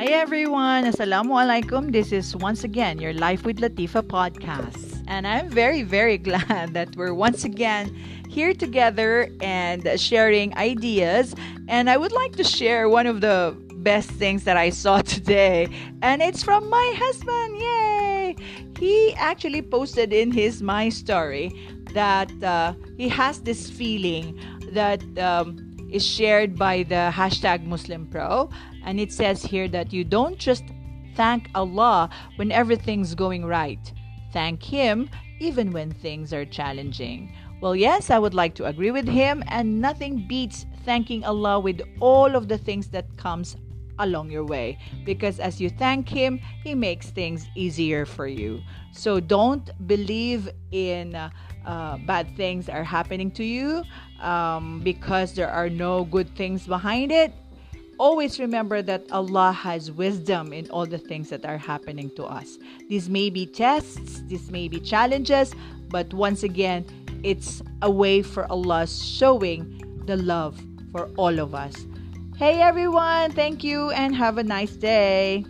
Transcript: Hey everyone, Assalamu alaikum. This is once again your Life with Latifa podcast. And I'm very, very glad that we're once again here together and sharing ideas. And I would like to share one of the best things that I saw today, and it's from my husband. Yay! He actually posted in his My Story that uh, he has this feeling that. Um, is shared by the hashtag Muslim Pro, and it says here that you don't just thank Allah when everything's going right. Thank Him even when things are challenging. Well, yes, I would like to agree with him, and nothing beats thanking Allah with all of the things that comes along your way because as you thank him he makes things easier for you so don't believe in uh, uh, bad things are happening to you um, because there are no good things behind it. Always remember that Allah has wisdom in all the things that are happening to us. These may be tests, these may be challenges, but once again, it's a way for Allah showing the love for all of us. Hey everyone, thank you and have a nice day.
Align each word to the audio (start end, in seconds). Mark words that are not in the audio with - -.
Hey 0.00 0.14
everyone, 0.14 0.84
Assalamu 0.84 1.36
alaikum. 1.36 1.92
This 1.92 2.10
is 2.10 2.34
once 2.34 2.64
again 2.64 3.00
your 3.00 3.12
Life 3.12 3.44
with 3.44 3.58
Latifa 3.58 4.00
podcast. 4.00 5.04
And 5.06 5.26
I'm 5.26 5.50
very, 5.50 5.82
very 5.82 6.16
glad 6.28 6.72
that 6.72 6.96
we're 6.96 7.12
once 7.12 7.44
again 7.44 7.94
here 8.26 8.54
together 8.54 9.28
and 9.42 10.00
sharing 10.00 10.56
ideas. 10.56 11.34
And 11.68 11.90
I 11.90 11.98
would 11.98 12.12
like 12.12 12.32
to 12.36 12.44
share 12.44 12.88
one 12.88 13.06
of 13.06 13.20
the 13.20 13.54
best 13.84 14.08
things 14.12 14.44
that 14.44 14.56
I 14.56 14.70
saw 14.70 15.02
today, 15.16 15.68
and 16.00 16.22
it's 16.22 16.42
from 16.42 16.70
my 16.70 16.94
husband. 16.96 17.60
Yay! 17.60 18.36
He 18.78 19.12
actually 19.16 19.60
posted 19.60 20.14
in 20.14 20.32
his 20.32 20.62
My 20.62 20.88
Story 20.88 21.52
that 21.92 22.32
uh, 22.42 22.72
he 22.96 23.10
has 23.10 23.42
this 23.42 23.68
feeling 23.68 24.40
that. 24.72 25.02
Um, 25.18 25.69
is 25.92 26.06
shared 26.06 26.56
by 26.56 26.82
the 26.84 27.10
hashtag 27.14 27.64
Muslim 27.64 28.06
Pro, 28.06 28.50
and 28.84 28.98
it 29.00 29.12
says 29.12 29.42
here 29.42 29.68
that 29.68 29.92
you 29.92 30.04
don't 30.04 30.38
just 30.38 30.64
thank 31.14 31.50
Allah 31.54 32.08
when 32.36 32.52
everything's 32.52 33.14
going 33.14 33.44
right. 33.44 33.92
Thank 34.32 34.62
Him 34.62 35.10
even 35.40 35.72
when 35.72 35.90
things 35.90 36.32
are 36.32 36.44
challenging. 36.44 37.34
Well, 37.60 37.74
yes, 37.74 38.10
I 38.10 38.18
would 38.18 38.34
like 38.34 38.54
to 38.56 38.66
agree 38.66 38.90
with 38.90 39.08
him, 39.08 39.42
and 39.48 39.80
nothing 39.80 40.26
beats 40.28 40.66
thanking 40.84 41.24
Allah 41.24 41.58
with 41.60 41.80
all 41.98 42.36
of 42.36 42.48
the 42.48 42.58
things 42.58 42.88
that 42.88 43.16
comes 43.16 43.56
along 44.00 44.30
your 44.30 44.44
way 44.44 44.76
because 45.04 45.38
as 45.40 45.60
you 45.60 45.70
thank 45.70 46.08
him 46.08 46.40
he 46.64 46.74
makes 46.74 47.10
things 47.10 47.46
easier 47.54 48.04
for 48.04 48.26
you 48.26 48.60
so 48.92 49.20
don't 49.20 49.70
believe 49.86 50.48
in 50.72 51.14
uh, 51.14 51.30
uh, 51.64 51.98
bad 51.98 52.36
things 52.36 52.68
are 52.68 52.84
happening 52.84 53.30
to 53.32 53.44
you 53.44 53.82
um, 54.20 54.80
because 54.82 55.34
there 55.34 55.50
are 55.50 55.68
no 55.68 56.04
good 56.04 56.34
things 56.36 56.66
behind 56.66 57.12
it. 57.12 57.32
Always 57.98 58.40
remember 58.40 58.80
that 58.82 59.04
Allah 59.12 59.52
has 59.52 59.92
wisdom 59.92 60.52
in 60.52 60.70
all 60.70 60.86
the 60.86 60.98
things 60.98 61.28
that 61.28 61.44
are 61.44 61.58
happening 61.58 62.10
to 62.16 62.24
us. 62.24 62.58
These 62.88 63.10
may 63.10 63.28
be 63.28 63.44
tests, 63.44 64.22
these 64.26 64.50
may 64.50 64.68
be 64.68 64.80
challenges, 64.80 65.54
but 65.88 66.12
once 66.14 66.42
again, 66.42 66.86
it's 67.22 67.62
a 67.82 67.90
way 67.90 68.22
for 68.22 68.50
Allah 68.50 68.86
showing 68.86 70.02
the 70.06 70.16
love 70.16 70.58
for 70.92 71.10
all 71.18 71.38
of 71.38 71.54
us. 71.54 71.76
Hey 72.40 72.62
everyone, 72.62 73.32
thank 73.32 73.62
you 73.64 73.90
and 73.90 74.16
have 74.16 74.38
a 74.38 74.42
nice 74.42 74.74
day. 74.74 75.44